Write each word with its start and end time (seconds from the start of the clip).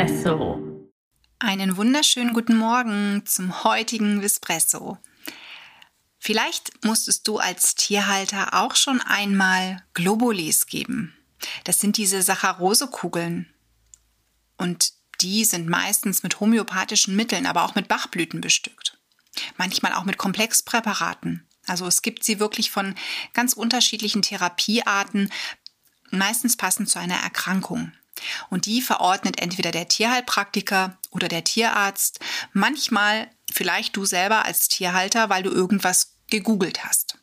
Vispresso. 0.00 0.88
Einen 1.40 1.76
wunderschönen 1.76 2.32
guten 2.32 2.56
Morgen 2.56 3.22
zum 3.26 3.64
heutigen 3.64 4.22
Vispresso. 4.22 4.96
Vielleicht 6.18 6.86
musstest 6.86 7.28
du 7.28 7.36
als 7.36 7.74
Tierhalter 7.74 8.54
auch 8.54 8.76
schon 8.76 9.02
einmal 9.02 9.84
Globulis 9.92 10.64
geben. 10.64 11.14
Das 11.64 11.80
sind 11.80 11.98
diese 11.98 12.22
Saccharosekugeln. 12.22 13.52
Und 14.56 14.94
die 15.20 15.44
sind 15.44 15.68
meistens 15.68 16.22
mit 16.22 16.40
homöopathischen 16.40 17.14
Mitteln, 17.14 17.44
aber 17.44 17.64
auch 17.64 17.74
mit 17.74 17.86
Bachblüten 17.86 18.40
bestückt. 18.40 18.96
Manchmal 19.58 19.92
auch 19.92 20.04
mit 20.04 20.16
Komplexpräparaten. 20.16 21.46
Also 21.66 21.86
es 21.86 22.00
gibt 22.00 22.24
sie 22.24 22.40
wirklich 22.40 22.70
von 22.70 22.94
ganz 23.34 23.52
unterschiedlichen 23.52 24.22
Therapiearten, 24.22 25.30
meistens 26.10 26.56
passend 26.56 26.88
zu 26.88 26.98
einer 26.98 27.16
Erkrankung. 27.16 27.92
Und 28.48 28.66
die 28.66 28.82
verordnet 28.82 29.40
entweder 29.40 29.70
der 29.70 29.88
Tierheilpraktiker 29.88 30.98
oder 31.10 31.28
der 31.28 31.44
Tierarzt, 31.44 32.20
manchmal 32.52 33.28
vielleicht 33.52 33.96
du 33.96 34.04
selber 34.04 34.44
als 34.44 34.68
Tierhalter, 34.68 35.28
weil 35.28 35.42
du 35.42 35.50
irgendwas 35.50 36.16
gegoogelt 36.28 36.84
hast. 36.84 37.18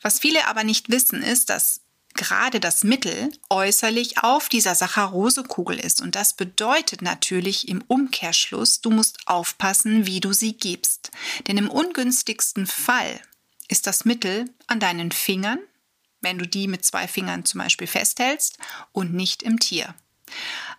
Was 0.00 0.18
viele 0.18 0.46
aber 0.48 0.64
nicht 0.64 0.90
wissen, 0.90 1.22
ist, 1.22 1.48
dass 1.48 1.80
gerade 2.14 2.60
das 2.60 2.84
Mittel 2.84 3.30
äußerlich 3.48 4.22
auf 4.22 4.48
dieser 4.48 4.74
Saccharosekugel 4.74 5.78
ist. 5.78 6.00
Und 6.02 6.14
das 6.14 6.34
bedeutet 6.34 7.02
natürlich 7.02 7.68
im 7.68 7.82
Umkehrschluss, 7.86 8.80
du 8.80 8.90
musst 8.90 9.26
aufpassen, 9.26 10.06
wie 10.06 10.20
du 10.20 10.32
sie 10.32 10.54
gibst. 10.54 11.10
Denn 11.46 11.56
im 11.56 11.70
ungünstigsten 11.70 12.66
Fall 12.66 13.20
ist 13.68 13.86
das 13.86 14.04
Mittel 14.04 14.50
an 14.66 14.80
deinen 14.80 15.12
Fingern 15.12 15.58
wenn 16.22 16.38
du 16.38 16.46
die 16.46 16.68
mit 16.68 16.84
zwei 16.84 17.06
Fingern 17.06 17.44
zum 17.44 17.60
Beispiel 17.60 17.86
festhältst 17.86 18.58
und 18.92 19.12
nicht 19.12 19.42
im 19.42 19.58
Tier. 19.58 19.94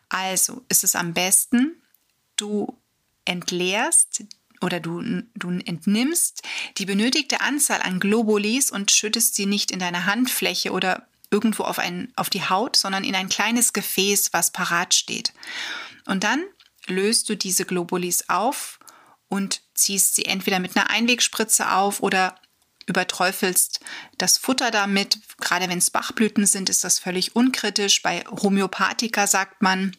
Also 0.10 0.64
ist 0.70 0.84
es 0.84 0.96
am 0.96 1.14
besten, 1.14 1.82
du 2.36 2.80
entleerst 3.26 4.24
oder 4.62 4.80
du, 4.80 5.02
du 5.36 5.50
entnimmst 5.66 6.44
die 6.78 6.86
benötigte 6.86 7.42
Anzahl 7.42 7.82
an 7.82 8.00
Globulis 8.00 8.72
und 8.72 8.92
schüttest 8.92 9.36
sie 9.36 9.46
nicht 9.46 9.72
in 9.72 9.80
deine 9.80 10.06
Handfläche 10.06 10.72
oder 10.72 11.08
irgendwo 11.30 11.64
auf, 11.64 11.80
ein, 11.80 12.14
auf 12.16 12.30
die 12.30 12.48
Haut, 12.48 12.76
sondern 12.76 13.04
in 13.04 13.16
ein 13.16 13.28
kleines 13.28 13.74
Gefäß, 13.74 14.34
was 14.34 14.52
parat 14.52 14.94
steht. 14.94 15.34
Und 16.06 16.24
dann 16.24 16.44
löst 16.88 17.28
du 17.30 17.36
diese 17.36 17.66
Globulis 17.66 18.30
auf 18.30 18.80
und 19.30 19.62
ziehst 19.74 20.16
sie 20.16 20.26
entweder 20.26 20.60
mit 20.60 20.78
einer 20.78 20.90
Einwegspritze 20.90 21.72
auf 21.72 22.02
oder 22.02 22.36
überträufelst 22.86 23.80
das 24.17 24.38
Futter 24.38 24.72
damit. 24.72 25.20
Gerade 25.39 25.70
wenn 25.70 25.78
es 25.78 25.89
Bachblüten 25.89 26.45
sind, 26.45 26.70
ist 26.70 26.84
das 26.84 27.00
völlig 27.00 27.36
unkritisch. 27.36 28.02
Bei 28.02 28.23
Homöopathika 28.30 29.28
sagt 29.28 29.62
man, 29.62 29.95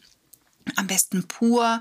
am 0.75 0.87
besten 0.87 1.27
pur 1.27 1.79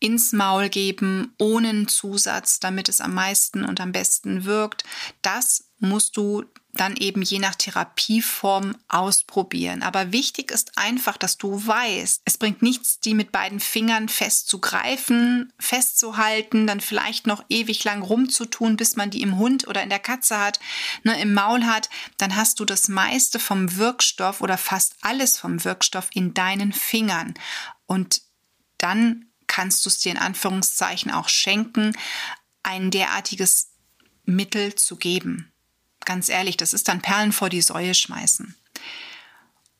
ins 0.00 0.32
Maul 0.32 0.68
geben, 0.68 1.34
ohne 1.38 1.86
Zusatz, 1.86 2.58
damit 2.58 2.88
es 2.88 3.00
am 3.00 3.14
meisten 3.14 3.64
und 3.64 3.80
am 3.80 3.92
besten 3.92 4.44
wirkt. 4.44 4.84
Das 5.22 5.70
musst 5.78 6.16
du 6.16 6.44
dann 6.72 6.96
eben 6.96 7.22
je 7.22 7.38
nach 7.38 7.56
Therapieform 7.56 8.76
ausprobieren. 8.88 9.82
Aber 9.82 10.12
wichtig 10.12 10.50
ist 10.52 10.78
einfach, 10.78 11.16
dass 11.16 11.36
du 11.36 11.66
weißt, 11.66 12.22
es 12.24 12.38
bringt 12.38 12.62
nichts, 12.62 13.00
die 13.00 13.14
mit 13.14 13.32
beiden 13.32 13.58
Fingern 13.58 14.08
festzugreifen, 14.08 15.52
festzuhalten, 15.58 16.66
dann 16.66 16.80
vielleicht 16.80 17.26
noch 17.26 17.44
ewig 17.48 17.82
lang 17.84 18.02
rumzutun, 18.02 18.76
bis 18.76 18.94
man 18.94 19.10
die 19.10 19.22
im 19.22 19.36
Hund 19.36 19.66
oder 19.66 19.82
in 19.82 19.88
der 19.88 19.98
Katze 19.98 20.38
hat, 20.38 20.60
ne, 21.02 21.20
im 21.20 21.34
Maul 21.34 21.64
hat. 21.64 21.90
Dann 22.18 22.36
hast 22.36 22.60
du 22.60 22.64
das 22.64 22.88
meiste 22.88 23.38
vom 23.40 23.76
Wirkstoff 23.76 24.40
oder 24.40 24.56
fast 24.56 24.94
alles 25.00 25.38
vom 25.38 25.64
Wirkstoff 25.64 26.08
in 26.12 26.34
deinen 26.34 26.72
Fingern. 26.72 27.34
Und 27.86 28.22
dann 28.78 29.29
kannst 29.50 29.84
du 29.84 29.90
es 29.90 29.98
dir 29.98 30.12
in 30.12 30.18
Anführungszeichen 30.18 31.10
auch 31.10 31.28
schenken, 31.28 31.92
ein 32.62 32.90
derartiges 32.90 33.72
Mittel 34.24 34.74
zu 34.74 34.96
geben 34.96 35.50
ganz 36.04 36.28
ehrlich, 36.28 36.56
das 36.56 36.74
ist 36.74 36.88
dann 36.88 37.02
Perlen 37.02 37.32
vor 37.32 37.48
die 37.48 37.62
Säue 37.62 37.94
schmeißen. 37.94 38.56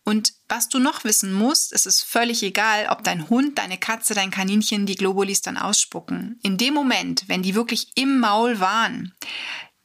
Und 0.04 0.32
was 0.48 0.68
du 0.68 0.78
noch 0.78 1.04
wissen 1.04 1.32
musst, 1.32 1.72
es 1.72 1.86
ist 1.86 2.02
völlig 2.02 2.42
egal, 2.42 2.86
ob 2.90 3.04
dein 3.04 3.28
Hund, 3.28 3.58
deine 3.58 3.78
Katze, 3.78 4.14
dein 4.14 4.30
Kaninchen 4.30 4.86
die 4.86 4.96
Globulis 4.96 5.42
dann 5.42 5.56
ausspucken. 5.56 6.38
In 6.42 6.56
dem 6.56 6.74
Moment, 6.74 7.24
wenn 7.26 7.42
die 7.42 7.54
wirklich 7.54 7.92
im 7.96 8.18
Maul 8.18 8.60
waren, 8.60 9.14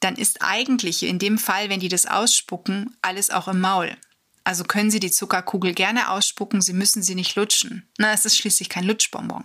dann 0.00 0.16
ist 0.16 0.42
eigentlich 0.42 1.02
in 1.02 1.18
dem 1.18 1.36
Fall, 1.36 1.68
wenn 1.68 1.80
die 1.80 1.88
das 1.88 2.06
ausspucken, 2.06 2.96
alles 3.02 3.30
auch 3.30 3.48
im 3.48 3.60
Maul. 3.60 3.96
Also 4.44 4.64
können 4.64 4.90
sie 4.90 5.00
die 5.00 5.10
Zuckerkugel 5.10 5.74
gerne 5.74 6.10
ausspucken, 6.10 6.60
sie 6.60 6.72
müssen 6.72 7.02
sie 7.02 7.14
nicht 7.14 7.34
lutschen. 7.34 7.88
Na, 7.98 8.12
es 8.12 8.24
ist 8.24 8.36
schließlich 8.36 8.68
kein 8.68 8.84
Lutschbonbon. 8.84 9.44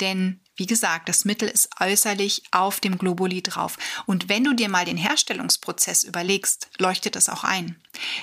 Denn 0.00 0.40
wie 0.56 0.66
gesagt, 0.66 1.08
das 1.08 1.24
Mittel 1.24 1.48
ist 1.48 1.68
äußerlich 1.80 2.42
auf 2.50 2.80
dem 2.80 2.98
Globuli 2.98 3.42
drauf. 3.42 3.76
Und 4.06 4.28
wenn 4.28 4.44
du 4.44 4.52
dir 4.54 4.68
mal 4.68 4.84
den 4.84 4.96
Herstellungsprozess 4.96 6.04
überlegst, 6.04 6.68
leuchtet 6.78 7.16
das 7.16 7.28
auch 7.28 7.44
ein. 7.44 7.80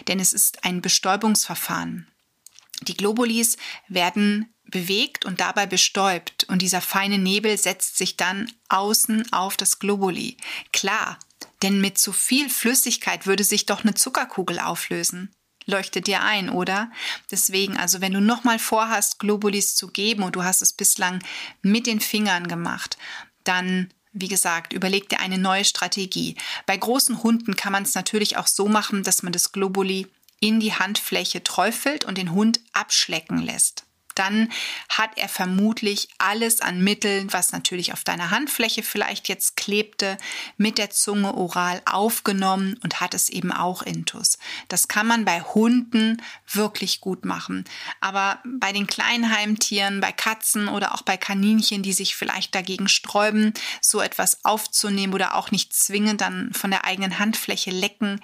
Denn 0.07 0.19
es 0.19 0.33
ist 0.33 0.63
ein 0.63 0.81
Bestäubungsverfahren. 0.81 2.07
Die 2.83 2.95
Globulis 2.95 3.57
werden 3.87 4.53
bewegt 4.63 5.25
und 5.25 5.41
dabei 5.41 5.65
bestäubt 5.65 6.45
und 6.45 6.61
dieser 6.61 6.81
feine 6.81 7.17
Nebel 7.17 7.57
setzt 7.57 7.97
sich 7.97 8.15
dann 8.15 8.51
außen 8.69 9.31
auf 9.33 9.57
das 9.57 9.79
Globuli. 9.79 10.37
Klar, 10.71 11.19
denn 11.61 11.81
mit 11.81 11.97
zu 11.97 12.13
viel 12.13 12.49
Flüssigkeit 12.49 13.27
würde 13.27 13.43
sich 13.43 13.65
doch 13.65 13.83
eine 13.83 13.93
Zuckerkugel 13.93 14.59
auflösen 14.59 15.35
leuchtet 15.65 16.07
dir 16.07 16.21
ein, 16.21 16.49
oder? 16.49 16.91
Deswegen, 17.29 17.77
also 17.77 18.01
wenn 18.01 18.13
du 18.13 18.21
nochmal 18.21 18.59
vorhast, 18.59 19.19
Globulis 19.19 19.75
zu 19.75 19.87
geben 19.87 20.23
und 20.23 20.35
du 20.35 20.43
hast 20.43 20.61
es 20.61 20.73
bislang 20.73 21.23
mit 21.61 21.87
den 21.87 21.99
Fingern 21.99 22.47
gemacht, 22.47 22.97
dann 23.43 23.89
wie 24.13 24.27
gesagt, 24.27 24.73
überleg 24.73 25.07
dir 25.07 25.21
eine 25.21 25.37
neue 25.37 25.63
Strategie. 25.63 26.35
Bei 26.65 26.75
großen 26.75 27.23
Hunden 27.23 27.55
kann 27.55 27.71
man 27.71 27.83
es 27.83 27.95
natürlich 27.95 28.35
auch 28.35 28.47
so 28.47 28.67
machen, 28.67 29.03
dass 29.03 29.23
man 29.23 29.31
das 29.31 29.53
Globuli 29.53 30.07
in 30.41 30.59
die 30.59 30.73
Handfläche 30.73 31.43
träufelt 31.45 32.03
und 32.03 32.17
den 32.17 32.31
Hund 32.33 32.59
abschlecken 32.73 33.37
lässt 33.37 33.85
dann 34.15 34.51
hat 34.89 35.11
er 35.17 35.29
vermutlich 35.29 36.09
alles 36.17 36.61
an 36.61 36.83
Mitteln, 36.83 37.31
was 37.33 37.51
natürlich 37.51 37.93
auf 37.93 38.03
deiner 38.03 38.31
Handfläche 38.31 38.83
vielleicht 38.83 39.27
jetzt 39.27 39.57
klebte, 39.57 40.17
mit 40.57 40.77
der 40.77 40.89
Zunge 40.89 41.35
oral 41.35 41.81
aufgenommen 41.85 42.79
und 42.83 42.99
hat 42.99 43.13
es 43.13 43.29
eben 43.29 43.51
auch 43.51 43.81
intus. 43.81 44.37
Das 44.67 44.87
kann 44.87 45.07
man 45.07 45.25
bei 45.25 45.41
Hunden 45.41 46.21
wirklich 46.51 47.01
gut 47.01 47.25
machen. 47.25 47.65
Aber 47.99 48.39
bei 48.45 48.71
den 48.71 48.87
kleinen 48.87 49.35
Heimtieren, 49.35 50.01
bei 50.01 50.11
Katzen 50.11 50.67
oder 50.67 50.93
auch 50.93 51.01
bei 51.01 51.17
Kaninchen, 51.17 51.83
die 51.83 51.93
sich 51.93 52.15
vielleicht 52.15 52.55
dagegen 52.55 52.87
sträuben, 52.87 53.53
so 53.81 54.01
etwas 54.01 54.43
aufzunehmen 54.45 55.13
oder 55.13 55.35
auch 55.35 55.51
nicht 55.51 55.73
zwingend 55.73 56.21
dann 56.21 56.51
von 56.53 56.71
der 56.71 56.85
eigenen 56.85 57.19
Handfläche 57.19 57.71
lecken, 57.71 58.21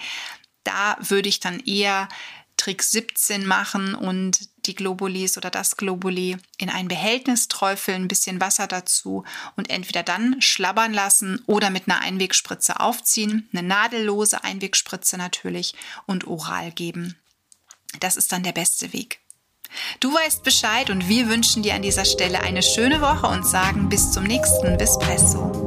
da 0.63 0.97
würde 0.99 1.29
ich 1.29 1.39
dann 1.39 1.59
eher 1.61 2.09
Trick 2.57 2.83
17 2.83 3.45
machen 3.45 3.95
und 3.95 4.49
die 4.65 4.75
Globulis 4.75 5.37
oder 5.37 5.49
das 5.49 5.77
Globuli 5.77 6.37
in 6.57 6.69
ein 6.69 6.87
Behältnis 6.87 7.47
träufeln, 7.47 8.03
ein 8.03 8.07
bisschen 8.07 8.41
Wasser 8.41 8.67
dazu 8.67 9.23
und 9.55 9.69
entweder 9.69 10.03
dann 10.03 10.41
schlabbern 10.41 10.93
lassen 10.93 11.41
oder 11.45 11.69
mit 11.69 11.87
einer 11.87 12.01
Einwegspritze 12.01 12.79
aufziehen, 12.79 13.47
eine 13.53 13.65
nadellose 13.65 14.43
Einwegspritze 14.43 15.17
natürlich 15.17 15.75
und 16.05 16.27
oral 16.27 16.71
geben. 16.71 17.15
Das 17.99 18.17
ist 18.17 18.31
dann 18.31 18.43
der 18.43 18.51
beste 18.51 18.91
Weg. 18.91 19.19
Du 19.99 20.13
weißt 20.13 20.43
Bescheid 20.43 20.89
und 20.89 21.07
wir 21.07 21.29
wünschen 21.29 21.63
dir 21.63 21.75
an 21.75 21.81
dieser 21.81 22.05
Stelle 22.05 22.41
eine 22.41 22.63
schöne 22.63 23.01
Woche 23.01 23.27
und 23.27 23.45
sagen 23.45 23.89
bis 23.89 24.11
zum 24.11 24.23
nächsten 24.23 24.77
Vespresso. 24.77 25.47
Espresso 25.47 25.66